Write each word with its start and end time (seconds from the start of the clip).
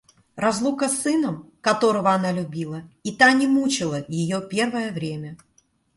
Разлука 0.35 0.89
с 0.89 0.99
сыном, 1.01 1.51
которого 1.61 2.11
она 2.15 2.31
любила, 2.31 2.89
и 3.03 3.15
та 3.15 3.33
не 3.33 3.45
мучала 3.45 4.03
ее 4.07 4.41
первое 4.41 4.91
время. 4.91 5.37